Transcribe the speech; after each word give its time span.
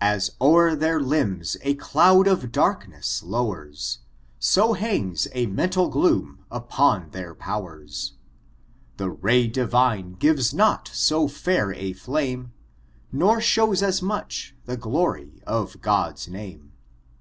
As 0.00 0.30
o*er 0.40 0.76
their 0.76 1.00
lirabf 1.00 1.56
a 1.62 1.74
cload 1.74 2.28
of 2.28 2.52
darkneM 2.52 3.24
lowen, 3.24 3.98
So 4.38 4.72
hangs 4.74 5.26
a 5.32 5.46
mental 5.46 5.88
gloom 5.88 6.44
upon 6.48 7.10
their 7.10 7.34
powers^ 7.34 8.12
The 8.98 9.10
ray 9.10 9.48
Divine 9.48 10.12
gives 10.12 10.54
not 10.54 10.86
to 10.86 11.26
fair 11.26 11.72
a 11.74 11.92
flame. 11.92 12.52
Nor 13.10 13.40
shows 13.40 13.82
at 13.82 14.00
much 14.00 14.54
the 14.64 14.76
glory 14.76 15.42
of 15.44 15.80
God 15.80 16.20
name. 16.28 16.70